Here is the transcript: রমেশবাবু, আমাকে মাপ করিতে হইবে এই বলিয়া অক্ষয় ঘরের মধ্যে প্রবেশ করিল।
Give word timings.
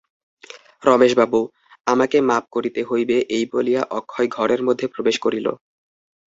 রমেশবাবু, 0.83 1.39
আমাকে 1.87 2.17
মাপ 2.29 2.43
করিতে 2.51 2.81
হইবে 2.83 3.17
এই 3.35 3.45
বলিয়া 3.53 3.81
অক্ষয় 3.99 4.27
ঘরের 4.27 4.61
মধ্যে 4.67 4.85
প্রবেশ 4.87 5.15
করিল। 5.19 5.47